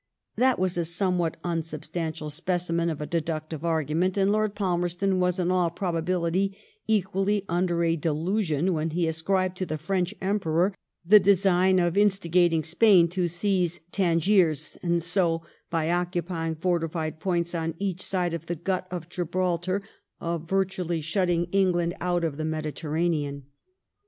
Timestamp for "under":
7.47-7.83